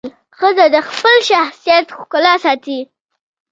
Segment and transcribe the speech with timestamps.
[0.37, 2.79] ښځه د خپل شخصیت ښکلا ساتي.